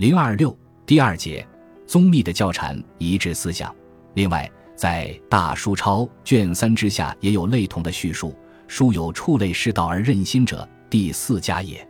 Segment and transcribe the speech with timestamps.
[0.00, 0.56] 零二六
[0.86, 1.46] 第二节，
[1.86, 3.70] 宗密的教禅一致思想。
[4.14, 8.34] 另外，在《大书钞》卷三之下也有类同的叙述。
[8.66, 11.86] 书有触类世道而任心者，第四家也。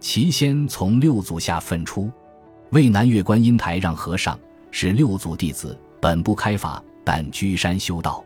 [0.00, 2.10] 其先从六祖下分出，
[2.70, 4.36] 为南岳观音台让和尚，
[4.72, 8.24] 是六祖弟子，本不开法，但居山修道。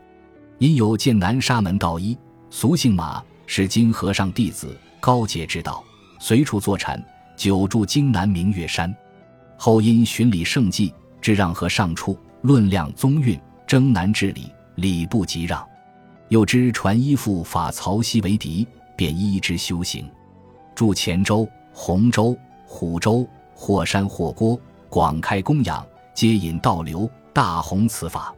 [0.57, 2.17] 因有见南沙门道一，
[2.49, 5.85] 俗姓马，是金和尚弟子，高洁之道，
[6.19, 6.99] 随处坐禅，
[7.37, 8.91] 久住荆南明月山。
[9.61, 15.67] 后因循礼圣迹，知让和尚处，论量宗韵，征南治理，礼不及让。
[16.29, 18.65] 又知传依附法曹溪为敌，
[18.97, 20.09] 便依之修行。
[20.77, 24.57] 住黔州、洪州、虎州，或山或郭，
[24.89, 25.85] 广开供养，
[26.15, 28.33] 皆引道流，大弘此法。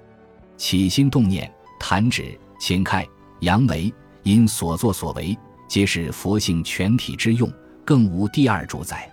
[0.56, 3.06] 起心动念，弹指、秦开、
[3.40, 5.36] 扬眉，因所作所为，
[5.68, 7.52] 皆是佛性全体之用，
[7.84, 9.09] 更无第二主宰。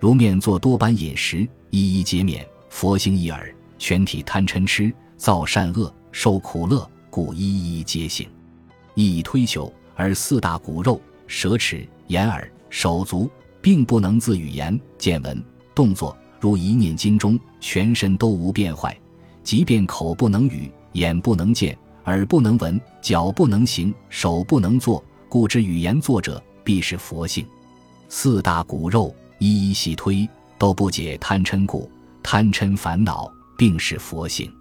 [0.00, 6.90] 如面作多般饮食，一一皆免，佛性一耳，全体贪嗔痴，造善恶，受苦乐。
[7.10, 8.26] 故一一皆行，
[8.94, 13.28] 一以推求，而四大骨肉、舌齿、眼耳、手足，
[13.60, 18.96] 并不能自语言、见闻、动作，如一念经中，全身都无变坏。
[19.42, 27.44] 即便口不能语，眼不能见，耳不能闻，脚不能行，手不能做，故知语言作者必是佛性。
[28.08, 31.90] 四大骨肉一一细推，都不解贪嗔故，
[32.22, 34.52] 贪嗔烦恼，并是佛性。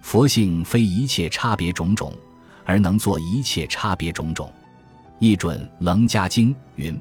[0.00, 2.10] 佛性非一切差别种种，
[2.64, 4.50] 而能做一切差别种种。
[5.18, 6.98] 一准《楞伽经》云：“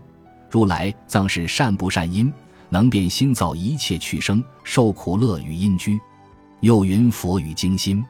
[0.51, 2.31] 如来藏是善不善因，
[2.67, 5.97] 能变心造一切去生受苦乐与因居。”
[6.59, 8.03] 又云：“佛与精心。”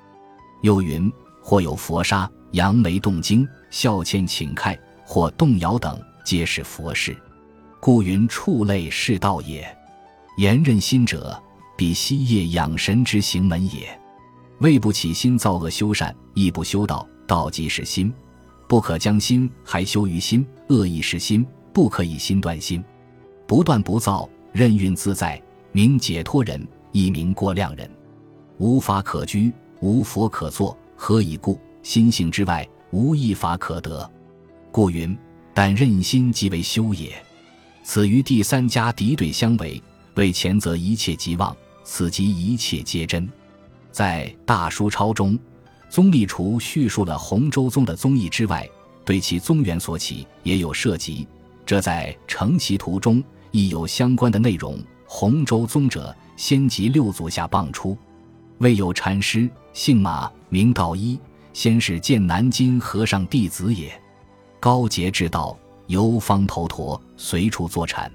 [0.63, 7.15] 又云：“或有佛沙、扬眉动经、笑谦请开，或动摇等，皆是佛事。
[7.85, 9.67] 故云触类是道也。
[10.37, 11.37] 言任心者，
[11.75, 13.99] 彼息业养神之行门也。”
[14.59, 17.05] 未不起心造恶修善，亦不修道。
[17.27, 18.13] 道即是心，
[18.69, 20.47] 不可将心还修于心。
[20.69, 22.81] 恶亦是心，不可以心断心。
[23.45, 25.41] 不断不造，任运自在，
[25.73, 27.91] 名解脱人，亦名过量人。
[28.59, 29.51] 无法可居，
[29.81, 31.59] 无佛可作，何以故？
[31.81, 34.09] 心性之外，无一法可得。
[34.71, 35.17] 故云：
[35.53, 37.11] 但任心即为修也。
[37.83, 39.81] 此于第三家敌对相违，
[40.15, 43.29] 为前则一切即妄，此即一切皆真。
[43.91, 45.37] 在《大书钞》中，
[45.89, 48.67] 宗立除叙述了洪州宗的宗义之外，
[49.05, 51.27] 对其宗源所起也有涉及。
[51.65, 54.79] 这在《成其图》中亦有相关的内容。
[55.05, 57.95] 洪州宗者，先集六祖下傍出，
[58.57, 61.19] 未有禅师，姓马，名道一，
[61.53, 63.93] 先是见南京和尚弟子也。
[64.59, 65.55] 高洁之道，
[65.87, 68.11] 游方头陀，随处坐禅，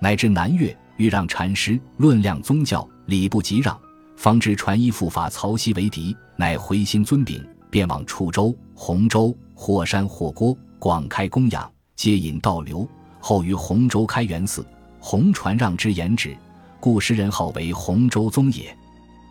[0.00, 3.78] 乃至南岳欲让禅师论量宗教，礼不及让。
[4.16, 12.88] 方知传衣护法曹溪为敌，乃回心尊禀，便往处州、洪州，霍山霍郭，广开供养，皆引道流。
[13.20, 14.64] 后于洪州开元寺，
[14.98, 16.36] 洪传让之言旨，
[16.80, 18.76] 故时人号为洪州宗也。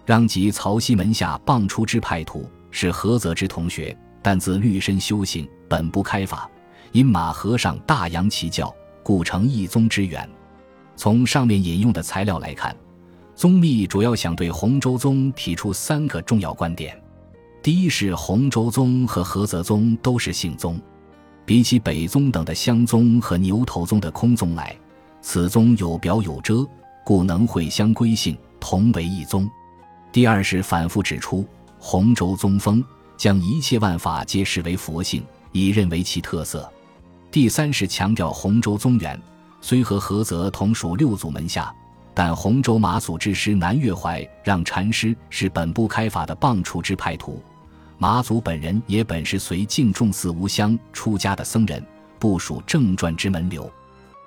[0.05, 6.47] 让即曹溪门下傍出之派徒，是菏泽之同学，但自律身修行，本不开法，
[6.95, 8.73] 因马和尚大扬其教，
[9.03, 10.25] 故成一宗之源。
[10.95, 12.73] 从上面引用的材料来看。
[13.35, 16.97] 宗密主要想对洪州宗提出三个重要观点：
[17.61, 20.79] 第一是洪州宗和菏泽宗都是姓宗，
[21.45, 24.73] 比起北宗等的香宗和牛头宗的空宗来，
[25.21, 26.65] 此宗有表有遮，
[27.03, 29.45] 故能会相归姓，同为一宗；
[30.13, 31.45] 第二是反复指出
[31.77, 32.81] 洪州宗风
[33.17, 36.61] 将一切万法皆视为佛性，以认为其特色；
[37.35, 39.21] 第三是强调洪州宗源
[39.59, 41.69] 虽和菏泽同属六祖门下。
[42.13, 47.43] 但洪州马祖之师南岳怀让禅师是本部开法的傍出之派徒，
[47.97, 51.85] 马祖本人也本是随敬重寺无香出家的僧人，
[52.17, 53.69] 不属正传之门流。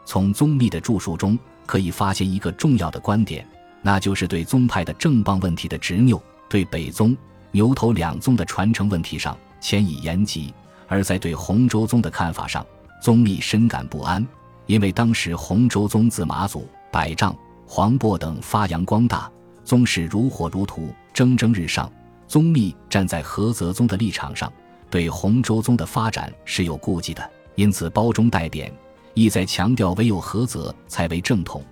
[0.04, 3.42] 从宗密的著述中可以发现一个重要的观点，
[3.80, 7.16] 那就是对宗派的正棒问题的执拗，对北宗、
[7.52, 10.52] 牛头两宗的传承问题上迁以严极；
[10.86, 12.62] 而在对洪州宗的看法上，
[13.00, 14.26] 宗密深感不安，
[14.66, 17.36] 因为当时洪州宗自马祖、百丈。
[17.70, 19.30] 黄渤等发扬光大，
[19.62, 21.92] 宗室如火如荼，蒸蒸日上。
[22.26, 24.50] 宗密站在菏泽宗的立场上，
[24.88, 28.72] 对洪州宗的发展是有顾忌的，因此包中带贬，
[29.12, 31.62] 意在强调唯有菏泽才为正统，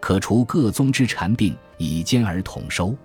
[0.00, 2.96] 可除各宗之禅病，以兼而统收。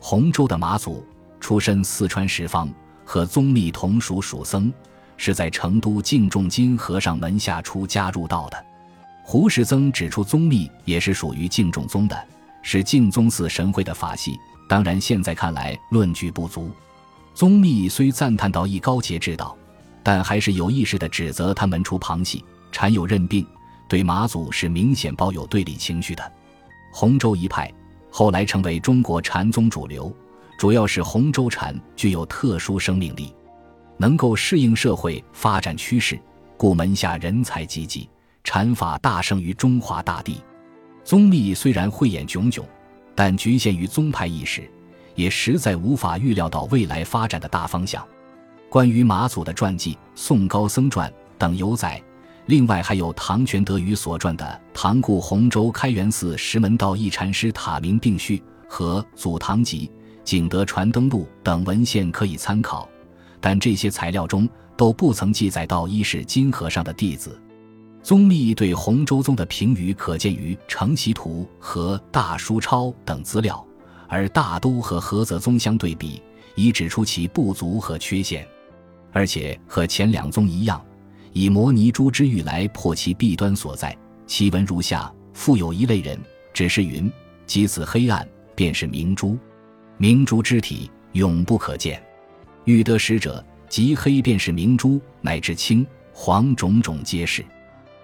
[0.00, 1.04] 洪州的马祖
[1.40, 2.72] 出身四川十方，
[3.04, 4.72] 和宗密同属蜀僧，
[5.24, 8.66] 是在成都净重金和尚门下出家入道的。
[9.22, 12.26] 胡适曾指出，宗密也是属于净重宗的，
[12.60, 14.36] 是净宗寺神会的法系。
[14.68, 16.72] 当然，现在看来论据不足。
[17.34, 19.56] 宗密虽赞叹到一高节之道，
[20.02, 23.46] 但还是有意识地指责他门出旁系，禅有认病，
[23.86, 26.32] 对马祖是明显抱有对立情绪的。
[26.92, 27.72] 洪州一派
[28.10, 30.12] 后来成为中国禅宗主流，
[30.58, 33.32] 主要是洪州禅具有特殊生命力，
[34.02, 36.18] 能够适应社会发展趋势，
[36.56, 38.10] 故门下人才济济，
[38.42, 40.42] 禅法大盛于中华大地。
[41.04, 42.64] 宗密虽然慧眼炯炯，
[43.14, 44.68] 但局限于宗派意识。
[45.14, 48.02] 也实在无法预料到未来发展的大方向。
[48.68, 51.08] 关于马祖的传记《宋高僧传》
[51.38, 52.02] 等有载，
[52.46, 54.44] 另外还有唐玄德宇所传的
[54.74, 59.86] 《唐故洪州开元寺石门道一禅师塔明并序》和《祖堂集》
[60.24, 62.88] 《景德传灯录》等文献可以参考，
[63.42, 67.38] 但这些材料中都不曾记载到一是金和尚的弟子。
[68.02, 73.62] 宗密对洪州宗的评语可见于《承袭图》和《大书钞》等资料。
[74.08, 76.20] 而大都和菏泽宗相对比，
[76.54, 78.46] 已指出其不足和缺陷，
[79.10, 80.84] 而且和前两宗一样，
[81.32, 83.96] 以摩尼珠之玉来破其弊端所在。
[84.26, 86.20] 其文如下：复有一类人，
[86.52, 87.10] 只是云：
[87.46, 89.38] 即此黑暗，便是明珠。
[89.96, 91.98] 明珠之体永不可见。
[92.64, 97.44] 欲得实者，即黑便是明珠，乃至青黄种种皆是。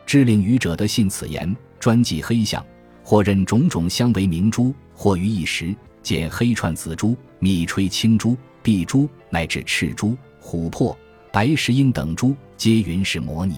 [0.04, 2.64] 知令愚者得信此言，专记黑相，
[3.04, 5.74] 或认种种相为明珠，或于一时。
[6.00, 10.96] 见黑串紫珠、密吹青珠、碧珠，乃至赤珠、琥珀、
[11.30, 13.56] 白石英等珠，皆云是摩尼。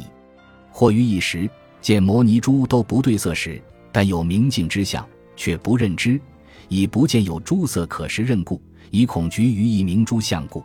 [0.72, 1.48] 或于一时
[1.80, 3.62] 见摩尼珠都不对色时，
[3.92, 5.06] 但有明镜之相，
[5.36, 6.20] 却不认之，
[6.68, 8.60] 以不见有珠色可识认故，
[8.90, 10.64] 以恐局于一明珠相故。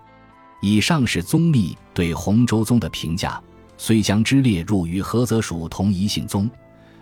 [0.65, 3.39] 以上是宗密对洪州宗的评价，
[3.77, 6.49] 虽将之列入于菏泽属同一姓宗。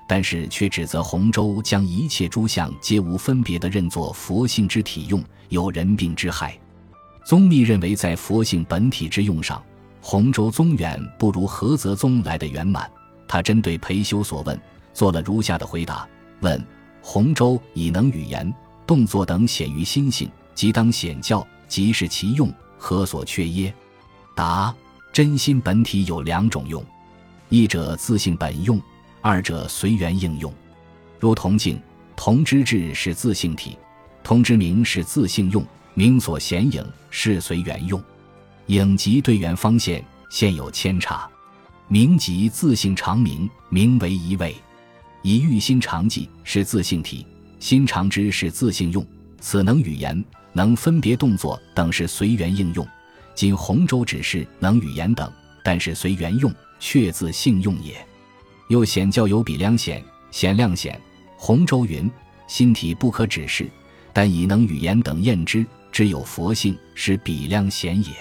[0.05, 6.59] 但是却指责洪州将一切诸相皆无分别的认作佛性之体用，有人病之害。
[7.23, 9.63] 宗密认为，在佛性本体之用上，
[10.01, 12.91] 洪州宗远不如菏泽宗来的圆满。
[13.29, 14.59] 他针对裴修所问，
[14.93, 16.05] 做了如下的回答：
[16.41, 16.61] 问
[17.01, 18.53] 洪州以能语言、
[18.85, 22.53] 动作等显于心性，即当显教，即是其用，
[22.85, 23.73] 何所缺耶？
[24.35, 24.75] 答：
[25.13, 26.85] 真心本体有两种用，
[27.47, 28.79] 一者自性本用。
[29.21, 30.53] 二者随缘应用，
[31.17, 31.81] 如铜镜，
[32.13, 33.77] 铜之质是自性体，
[34.21, 38.03] 铜之名是自性用，名所显影是随缘用，
[38.65, 41.25] 影即对缘方现，现有扦差，
[41.87, 44.53] 名即自性常明，名为一味。
[45.21, 47.25] 以欲心常记是自性体，
[47.61, 49.07] 心常知是自性用，
[49.43, 50.23] 此能语言，
[50.53, 52.87] 能分别动作等是随缘应用。
[53.35, 55.29] 今洪州只是能语言等，
[55.61, 56.49] 但是随缘用，
[56.79, 57.93] 却自性用也。
[58.69, 60.01] 又显教有比量显、
[60.31, 60.97] 显量显。
[61.35, 62.09] 洪州云：
[62.47, 63.69] 心体不可指示，
[64.13, 68.11] 但以能语言等验之，只有佛性，是比量显也。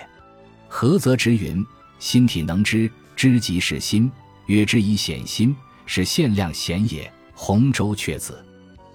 [0.67, 1.65] 何则之云：
[2.01, 4.11] 心体能知，知即是心，
[4.47, 5.55] 曰之以显心，
[5.87, 7.09] 是限量显也。
[7.33, 8.45] 洪州却子。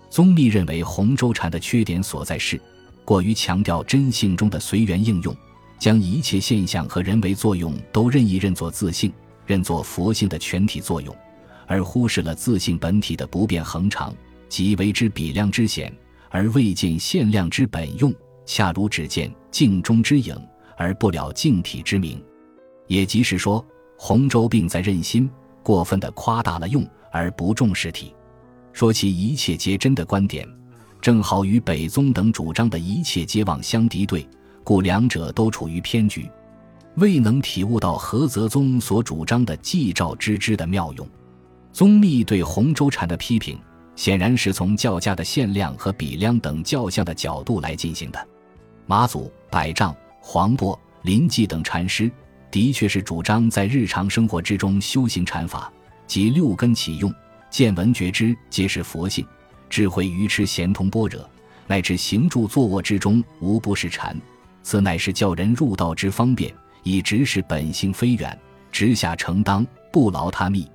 [0.09, 2.59] 宗密认为洪州禅的缺点所在是，
[3.04, 5.36] 过于强调真性中的随缘应用，
[5.77, 9.12] 将一切现象和人为作用都任意认作自性，
[9.45, 11.15] 认作佛性的全体作用。
[11.68, 14.15] 而忽视了自性本体的不变恒常，
[14.48, 15.94] 即为之比量之显，
[16.30, 18.13] 而未见限量之本用，
[18.46, 20.34] 恰如只见镜中之影，
[20.77, 22.24] 而不了镜体之名。
[22.88, 23.63] 也即是说，
[23.98, 25.29] 洪州病在任心，
[25.62, 28.13] 过分的夸大了用，而不重视体。
[28.77, 30.48] 说其一切皆真的观点，
[31.01, 34.29] 正好与北宗等主张的一切皆妄相敌对，
[34.63, 36.29] 故两者都处于偏局，
[36.98, 41.10] 未能体悟到何泽宗所主张的寂照之知的妙用。
[41.74, 43.60] 宗密对洪州禅的批评，
[43.96, 48.27] 显然是从教家的限量和比量等教相的角度来进行的。
[48.86, 49.91] 马祖、百丈、
[50.22, 52.12] 黄渤、临济等禅师，
[52.51, 55.74] 的确是主张在日常生活之中修行禅法，
[56.05, 57.12] 即六根起用、
[57.50, 59.25] 见闻觉知皆是佛性，
[59.70, 61.27] 智慧愚痴咸通般若，
[61.66, 64.16] 乃至行住坐卧之中无不是禅。
[64.63, 68.38] 此乃是教人入道之方便，以直视本性非远，
[68.72, 70.70] 直下承当，不劳他密。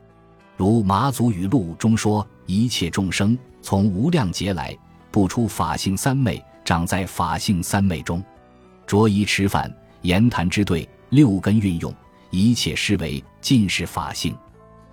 [0.56, 4.76] 如《马祖语录》中说：“一切众生从无量劫来，
[5.10, 8.24] 不出法性三昧，长在法性三昧中。
[8.86, 11.94] 着衣吃饭、言谈之对，六根运用，
[12.30, 14.34] 一切视为尽是法性。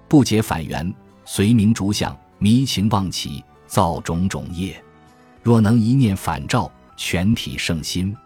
[0.07, 0.93] 不解反缘，
[1.31, 4.83] 随名逐相，迷情妄起，造种种业。
[5.43, 8.17] 若能一念反照，全体圣心。”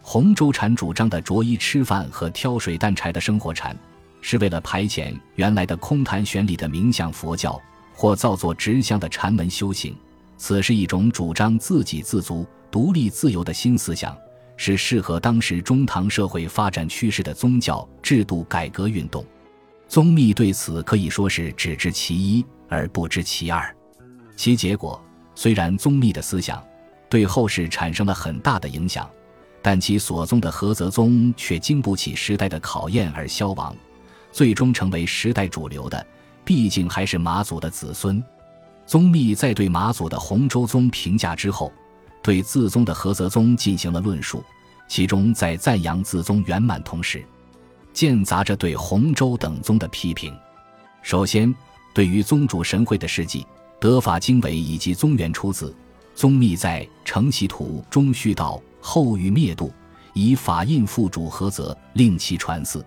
[0.00, 3.76] 洪州禅主张的着衣吃饭和挑水担柴的生活禅。
[4.20, 7.60] 是为了排遣原来的空谈玄理的冥想佛教，
[7.92, 9.92] 或造作直相的禅门修行，
[10.36, 14.16] 此是一种主张自给自足、独立自由的新思想，
[14.56, 19.26] 是适合当时中唐社会发展趋势的宗教制度改革运动。
[19.88, 23.74] 宗密对此可以说是只知其一而不知其二。
[24.36, 25.00] 其结果
[25.34, 26.62] 虽然宗密的思想
[27.08, 29.08] 对后世产生了很大的影响，
[29.62, 33.74] 但其所宗的菏泽宗却经不起时代的考验而消亡，
[34.32, 36.04] 最终成为时代主流的，
[36.44, 38.22] 毕竟还是马祖的子孙。
[38.84, 41.72] 宗密在对马祖的洪州宗评价之后，
[42.22, 44.42] 对自宗的菏泽宗进行了论述，
[44.88, 47.24] 其中在赞扬自宗圆满同时，
[47.94, 50.36] 间杂着对洪州等宗的批评。
[51.00, 51.54] 首先，
[51.94, 53.46] 对于宗主神会的事迹、
[53.80, 55.74] 德法经纬以及宗源出自，
[56.14, 59.72] 宗密在《承袭图》中叙道：“后欲灭度，
[60.12, 62.82] 以法印附主菏泽，令其传嗣。”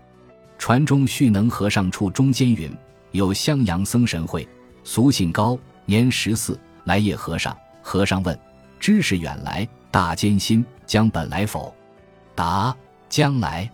[0.60, 2.76] 传中续能和尚处中间云
[3.14, 4.48] ：“有襄阳僧神会，
[4.84, 7.56] 俗姓高。”年十四，来谒和尚。
[7.82, 8.38] 和尚问
[8.78, 11.74] ：“知识远来，大艰辛，将本来否？”
[12.36, 12.76] 答
[13.08, 13.72] ：“将来。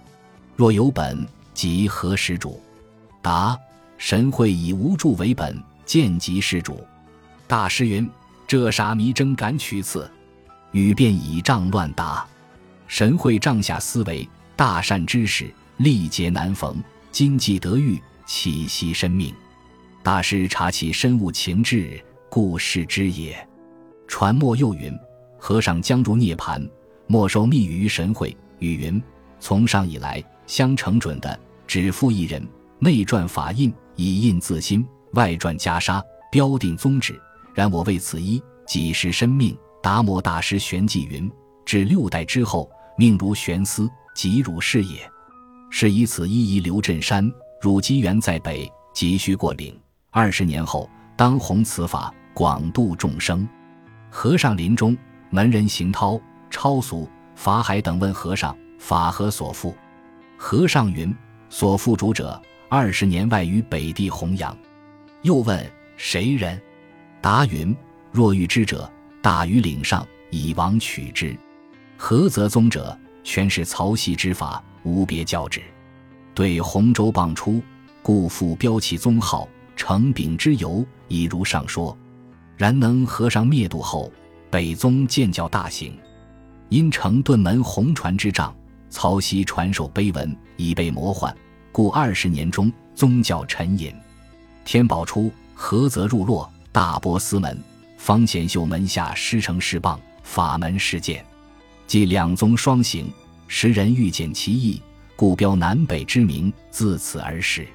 [0.56, 2.62] 若有本，即何时主？”
[3.22, 3.58] 答
[3.98, 6.86] ：“神会以无助为本，见即施主。”
[7.48, 8.10] 大师云
[8.48, 10.10] ：“这啥迷真敢取此？”
[10.72, 12.26] 语便以杖乱答。
[12.88, 16.76] 神会帐下思维，大善之士，历劫难逢，
[17.12, 19.34] 今既得遇，岂惜身命？
[20.04, 23.48] 大师察其深悟情志，故视之也。
[24.08, 24.94] 传末又云：
[25.38, 26.68] 和尚将入涅盘，
[27.08, 28.36] 没收密语于神会。
[28.60, 29.02] 语云：
[29.40, 32.46] 从上以来，相承准的，只付一人。
[32.80, 34.84] 内传法印，以印自心；
[35.14, 37.18] 外传袈裟，标定宗旨。
[37.54, 39.58] 然我为此一，几时身命？
[39.82, 41.32] 达摩大师玄寂云：
[41.66, 45.10] 至六代之后，命如玄丝，即如是也。
[45.70, 47.32] 是以此一遗留镇山，
[47.62, 49.78] 汝机缘在北，急需过岭。
[50.10, 53.48] 二十年后，当弘此法，广度众生。
[54.10, 54.98] 和尚临终，
[55.30, 56.20] 门人行涛、
[56.50, 59.76] 超俗、法海等问和尚：“法何所附？”
[60.46, 61.16] 和尚云
[61.50, 64.56] ：“所附主者，二十年外于北地弘扬。”
[65.24, 66.62] 又问：“谁人？”
[67.22, 67.74] 答云
[68.12, 71.34] ：“若遇之者，大于岭上，以往取之。
[71.96, 75.62] 何则宗者，全是曹溪之法，无别教旨。
[76.36, 77.64] 对洪州傍出，
[78.02, 79.48] 故复标其宗号。”
[79.78, 81.98] 成丙之由，已如上说。
[82.58, 84.12] 然能和尚灭度后，
[84.52, 85.98] 北宗建教大行，
[86.68, 88.54] 因成顿门红传之仗，
[88.94, 91.36] 曹溪传授碑文，已被魔幻，
[91.72, 93.92] 故二十年中宗教沉隐。
[94.64, 97.60] 天宝初，菏泽入洛，大波斯门、
[97.98, 101.26] 方显秀门下师承释棒，法门事件，
[101.88, 103.12] 即两宗双行，
[103.48, 104.80] 时人欲见其意，
[105.16, 107.68] 故标南北之名，自此而始。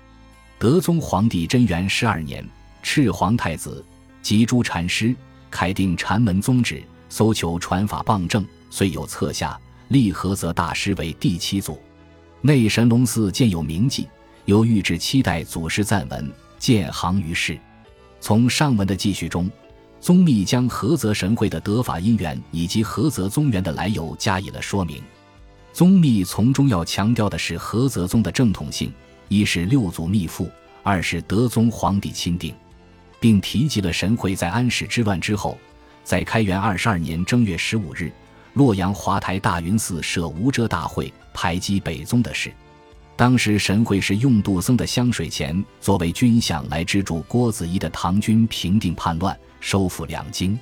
[0.57, 2.49] 德宗皇帝贞元十二年，
[2.81, 3.85] 赤皇太子
[4.23, 5.13] 及诸禅师
[5.51, 11.79] 开定禅门宗旨，搜求传法棒正，遂有册下，立菏泽大师为第七祖。
[12.41, 14.07] 内神龙寺建有铭记，
[14.45, 17.59] 由御制七代祖师赞文，建行于世。
[18.21, 19.51] 从上文的记叙中，
[20.01, 25.03] 宗密将菏泽神会的得法因缘以及菏泽宗源的来由加以了说明。
[25.73, 28.93] 宗密从中要强调的是菏泽宗的正统性。
[29.29, 30.51] 一是六祖密父，
[30.83, 32.55] 二是德宗皇帝钦定，
[33.21, 35.59] 并提及了神会在安史之乱之后，
[36.03, 38.11] 在开元二十二年正月十五日，
[38.55, 42.53] 洛阳华台大云寺设无遮大会，排击北宗的事。
[43.17, 50.59] 当时神会是用杜僧的香水钱作为军饷来资助郭子仪的唐军平定叛乱，收复两京。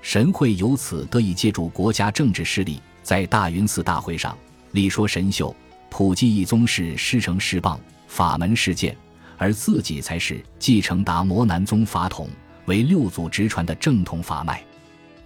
[0.00, 4.36] 神会由此得以借助国家政治势力，在大云寺大会上
[4.70, 5.54] 力说神秀，
[5.90, 7.80] 普济一宗是师承释棒。
[8.06, 8.96] 法门事件，
[9.36, 12.28] 而自己才是继承达摩南宗法统
[12.64, 14.62] 为六祖直传的正统法脉。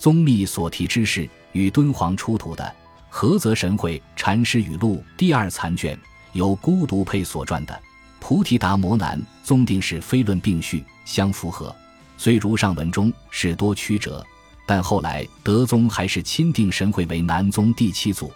[0.02, 2.75] 宗密所提之事，与敦煌出土的
[3.16, 5.97] 《菏泽神会禅师语录》第二残卷
[6.32, 7.73] 由孤独佩所撰的
[8.18, 11.73] 《菩提达摩南宗定是非论》并序相符合。
[12.18, 14.26] 虽如上文中事多曲折，
[14.66, 18.32] 但后来德宗还是钦定神会为南宗第七祖，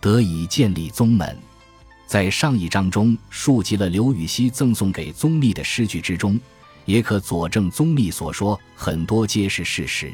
[0.00, 1.38] 得以建立宗门。
[2.06, 6.40] 在上一章中述及了刘禹锡赠送给宗密的诗句之中，
[6.86, 10.10] 也可佐证宗密所说很多皆是事实。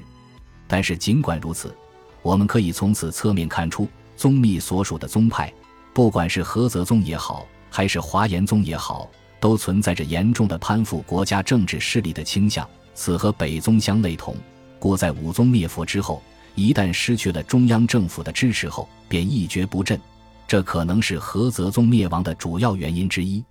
[0.73, 1.75] 但是尽管如此，
[2.23, 5.53] 我们可以从此侧面看出，宗密所属的宗派，
[5.93, 9.11] 不管是菏泽宗也好，还是华严宗也好，
[9.41, 12.65] 都存在着严重的攀附国家政治势力的倾向。
[12.95, 14.37] 此和北宗相类同，
[14.79, 16.23] 故在武宗灭佛之后，
[16.55, 20.01] 一旦失去了中央政府的支持后，便一蹶不振。
[20.47, 23.43] 这可能是菏泽宗灭亡的主要原因之一，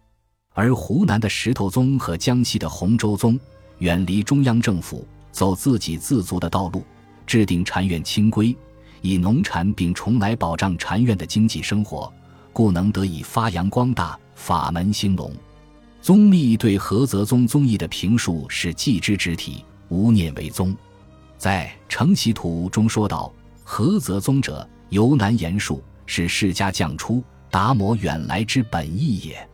[0.53, 3.37] 而湖南的石头宗和江西的洪州宗
[3.79, 6.83] 远离中央政府，走自给自足的道路，
[7.29, 8.57] 制定禅院清规，
[9.01, 12.11] 以农禅并重来保障禅院的经济生活，
[12.51, 15.31] 故能得以发扬光大，法门兴隆。
[16.01, 20.75] 宗密对菏泽宗宗义的评述是继之直体，无念为宗。
[21.37, 23.31] 在《承袭图》中说道
[23.63, 29.47] ：“菏泽宗者，由南言述，是世家将出，达摩远来之本意也。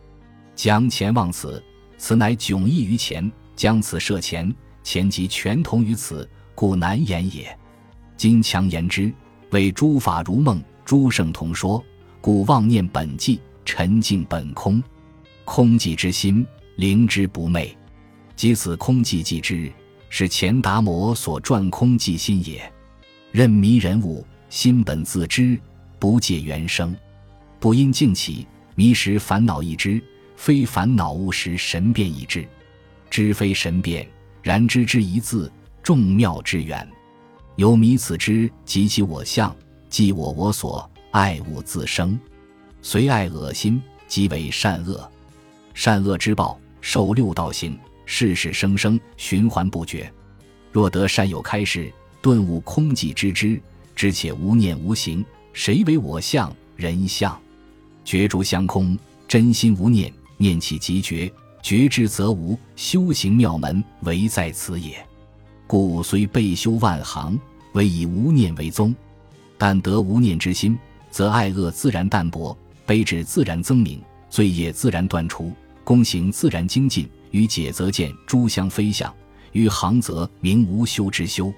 [0.54, 1.62] 将前望此，
[1.98, 4.50] 此乃迥异于前；将此设前，
[4.82, 7.54] 前即全同于此，故难言也。
[8.16, 9.12] 今强言之，
[9.50, 11.84] 为诸法如梦，诸圣同说，
[12.20, 14.82] 故妄念本寂，沉静本空。”
[15.44, 16.44] 空寂之心，
[16.74, 17.76] 灵之不昧，
[18.34, 19.70] 即此空寂寂之，
[20.08, 22.60] 是前达摩所传空寂心也。
[23.30, 25.56] 任迷人物，心本自知，
[25.98, 26.96] 不借原生，
[27.60, 30.02] 不因静起，迷时烦恼一知，
[30.34, 32.48] 非烦恼物时神变易知，
[33.08, 34.08] 知非神变，
[34.42, 36.88] 然知之一字，众妙之源。
[37.56, 39.54] 由迷此之，及其我相，
[39.88, 42.18] 即我我所爱物自生，
[42.82, 45.10] 随爱恶心，即为善恶。
[45.72, 50.12] 善恶之报，受六道行，世世生生循环不绝。
[50.70, 53.58] 若得善有开示，顿悟空寂之知，
[53.94, 56.54] 知且无念无形，谁为我相？
[56.76, 57.38] 人相？
[58.04, 61.32] 觉诸相空，真心无念，念起即觉，
[61.62, 62.58] 觉知则无。
[62.76, 65.02] 修行妙门，唯在此也。
[65.66, 67.38] 故虽备修万行，
[67.72, 68.94] 唯以无念为宗。
[69.58, 70.78] 但得无念之心，
[71.10, 75.52] 则爱恶自然淡薄，悲智自然增明，罪业自然断除。
[75.82, 79.14] 功行自然精进，于解则见诸相非相，
[79.52, 81.52] 于行则明无修之修。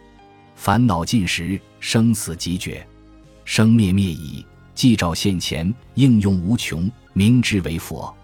[0.55, 2.87] 烦恼尽时，生死即绝，
[3.45, 4.45] 生灭灭已，
[4.77, 8.15] 寂照现前，应用无穷，明之为佛。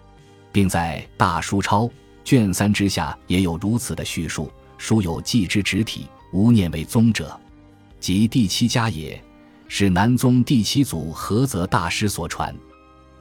[0.51, 1.83] 并在《大书钞》
[2.23, 4.49] 卷三之下也有如此的叙述。
[4.77, 7.39] 书有寂之直体，无念为宗者，
[7.99, 9.21] 即第七家也，
[9.67, 12.55] 是南宗第七祖菏泽大师所传，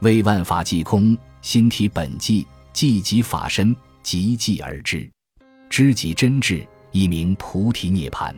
[0.00, 2.44] 为万法即空，心体本寂。
[2.74, 5.08] 寂即法身，即寂而知，
[5.70, 8.34] 知即真智，一名菩提涅槃。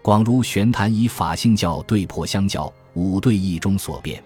[0.00, 4.22] 广如玄坛以法性教对破相教，五对一中所变。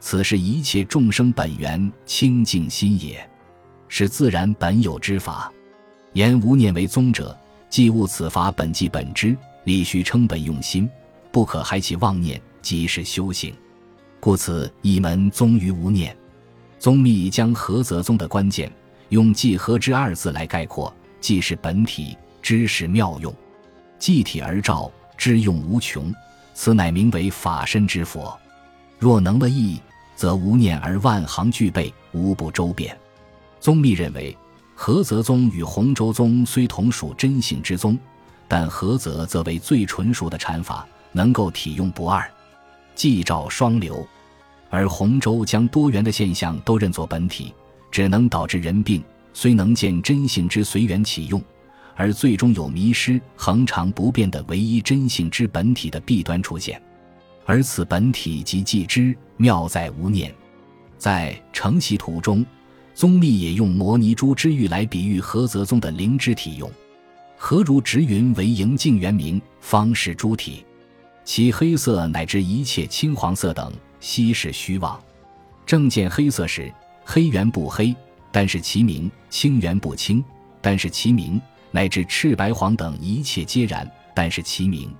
[0.00, 3.24] 此是一切众生本源清净心也，
[3.86, 5.52] 是自然本有之法。
[6.14, 7.38] 言无念为宗者，
[7.70, 10.90] 即悟此法本即本知，理须称本用心，
[11.30, 13.54] 不可害其妄念，即是修行。
[14.18, 16.14] 故此一门宗于无念。
[16.78, 18.70] 宗密将何则宗的关键。
[19.10, 23.34] 用“寂和之”二字来概括，寂是本体，知是妙用，
[23.98, 26.14] 寂体而照，知用无穷，
[26.54, 28.38] 此乃名为法身之佛。
[29.00, 29.80] 若能了义，
[30.14, 32.96] 则无念而万行俱备，无不周遍。
[33.58, 34.36] 宗密认为，
[34.80, 37.98] 菏泽宗与洪州宗虽同属真性之宗，
[38.48, 42.26] 但菏泽则为最纯熟的禅法，能够体用不二，
[42.96, 43.96] 寂照双流；
[44.70, 47.52] 而洪州将多元的现象都认作本体。
[47.90, 51.42] 只能导致人病，虽能见真性之随缘起用，
[51.94, 56.80] 而最终有迷失、恒常不变的唯一真性之本体的弊端出现。
[57.44, 60.34] 而此本体即寂之，妙在无念。
[60.96, 62.46] 在《承袭图》中，
[63.00, 66.70] 宗密也用摩尼珠之玉来比喻菏泽宗的灵芝体用。
[67.34, 70.66] 何如直云为莹净圆明，方是诸体，
[71.24, 75.00] 其黑色乃至一切青黄色等，悉是虚妄。
[75.64, 76.70] 正见黑色时。
[77.02, 77.96] 黑圆不黑，
[78.30, 80.22] 但是其名；青圆不青，
[80.60, 84.94] 但是其名；乃至赤白黄等一切皆然，但是其名。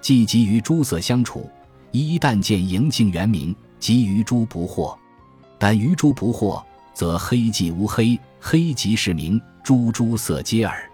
[0.00, 1.50] 既即于诸色相处，
[1.90, 4.96] 一旦见莹净圆明，即于诸不惑；
[5.58, 6.62] 但于诸不惑，
[6.94, 10.88] 则黑即无黑，黑即是明，诸诸色皆耳。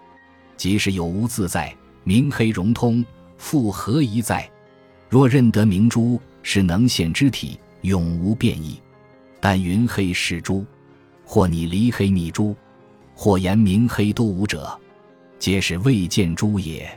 [0.57, 3.03] 即是有无自在，明黑融通，
[3.37, 4.49] 复何疑在？
[5.09, 8.79] 若认得明珠是能显之体，永无变异。
[9.39, 10.65] 但云黑是珠，
[11.23, 12.55] 或你离黑密珠，
[13.15, 14.77] 或言明黑多无者，
[15.39, 16.89] 皆是未见珠也。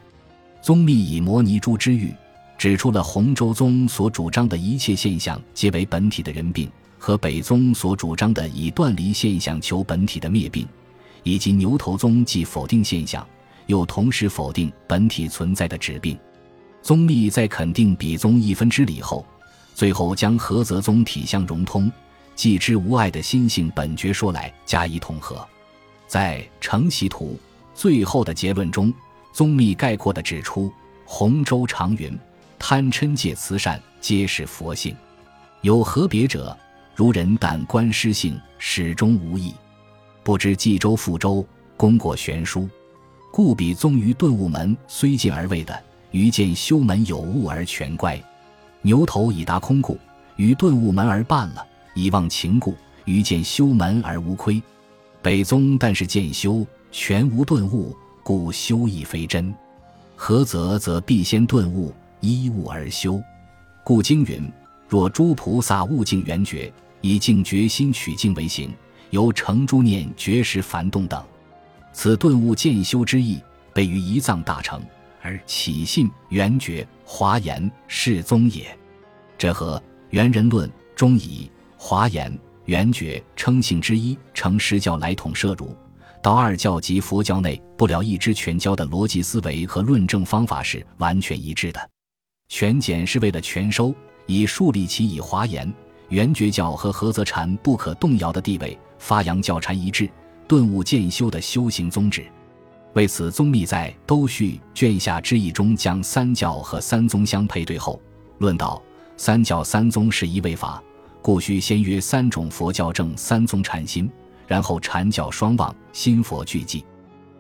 [0.61, 2.13] 宗密以摩尼珠之喻，
[2.59, 6.71] 指出了洪州宗所主张的一切现象皆为本体的人病，
[7.05, 10.65] 和北宗所主张的以断离现象求本体的灭病，
[11.25, 13.27] 以及牛头宗既否定现象，
[13.67, 16.17] 又同时否定本体存在的指病。
[16.81, 19.27] 宗密在肯定比宗一分之理后，
[19.75, 21.91] 最后将菏泽宗体相融通。
[22.37, 25.45] 既知无碍的心性本觉说来加以统合，
[26.07, 27.37] 在《承袭图》
[27.77, 28.95] 最后的结论中，
[29.33, 30.73] 宗密概括地指出：
[31.05, 32.17] 洪州长云，
[32.61, 34.95] 贪嗔戒慈善皆是佛性，
[35.63, 36.57] 有何别者？
[37.03, 39.53] 如人但观失性，始终无益。
[40.23, 41.45] 不知冀州、富州
[41.77, 42.69] 功过悬殊，
[43.33, 45.77] 故彼宗于顿悟门虽进而未的，
[46.13, 48.23] 于见修门有物而全乖。
[48.83, 49.99] 牛头已达空故，
[50.37, 52.73] 于顿悟门而半了；以忘情故，
[53.05, 54.63] 于见修门而无亏。
[55.21, 59.53] 北宗但是见修全无顿悟，故修亦非真。
[60.15, 60.79] 何则？
[60.79, 63.21] 则必先顿悟，依悟而修。
[63.83, 64.49] 故经云：
[64.89, 68.73] 若诸菩萨悟境圆觉，以净觉心取静为行，
[69.11, 71.23] 由成诸念觉识繁动等。
[71.93, 73.39] 此顿悟渐修之意，
[73.75, 74.83] 备于一藏大成，
[75.21, 78.75] 而起信圆觉华严是宗也。
[79.37, 85.77] 这和圆人论中以华严圆觉称性之一，成实教来统摄入，
[86.23, 91.91] 道二教及佛教内不了一知全教的逻辑思维和论证方法是完全一致的。
[92.49, 93.95] 全简是为了全收，
[94.27, 95.73] 以树立其以华严
[96.13, 100.07] 圆觉教和合则禅不可动摇的地位，发扬教禅一致。
[100.47, 102.27] 顿悟渐修的修行宗旨，
[102.93, 107.99] 为此宗密在《都序》卷下之意中将三教和三宗相配对后，
[108.37, 108.83] 论道：
[109.17, 110.83] 三教三宗是一位法，
[111.23, 114.11] 故须先约三种佛教正三宗禅心，
[114.47, 116.85] 然后禅教双望心佛俱寂。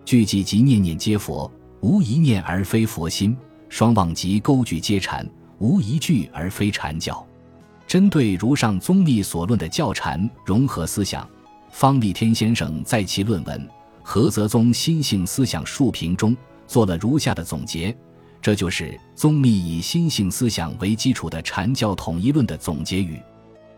[0.07, 1.51] 俱寂即念念皆佛，
[1.83, 3.37] 无一念而非佛心；
[3.69, 7.23] 双望即勾具皆禅，无一句而非禅教。
[7.93, 11.29] 针对如上宗密所论的教禅融合思想。
[11.71, 13.69] 方立天先生在其论文
[14.09, 16.35] 《菏泽宗心性思想述评》中
[16.67, 17.95] 做了如下的总结，
[18.41, 23.21] 这就是宗密以心性思想为基础的禅教统一论的总结语。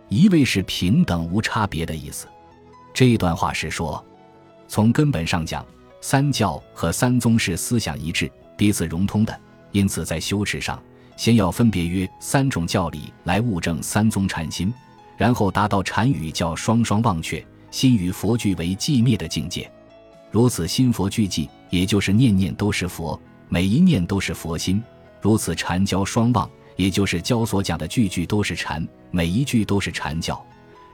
[0.09, 2.29] 一位是平等无差别的意思。
[2.92, 4.00] 这一段话是说，
[4.68, 5.66] 从根本上讲，
[6.00, 9.37] 三教和三宗是思想一致、彼此融通的，
[9.72, 10.81] 因此在修持上，
[11.16, 14.72] 先要分别约三种教理来悟证三宗禅心，
[15.16, 17.44] 然后达到禅与教双双忘却。
[17.70, 19.68] 心与佛俱为寂灭的境界，
[20.31, 24.81] 如此心佛俱寂，也就是念念都是佛，每一念都是佛心；
[25.20, 30.40] 如此禅教双忘，也就是教所讲的句句都是禅，每一句都是禅教。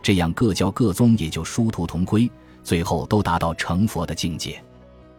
[0.03, 2.31] 这样各教各宗也就殊途同归，
[2.65, 4.59] 最后都达到成佛的境界。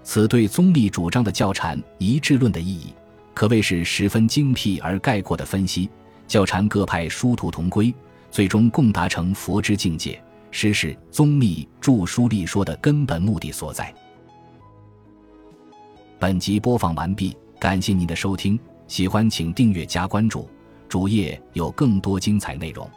[0.02, 2.92] 此对宗立主张的教禅一致论的意义，
[3.34, 5.90] 可谓是十分精辟而概括的分析。
[6.28, 7.94] 教禅各派殊途同归，
[8.30, 10.22] 最终共达成佛之境界。
[10.50, 13.94] 实是宗密著书立说的根本目的所在。
[16.20, 20.48] 本集播放完毕，感谢您的收听，喜欢请订阅加关注，
[20.90, 22.90] 主页有更多精彩内容。